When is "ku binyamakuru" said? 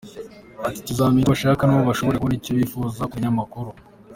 3.09-3.69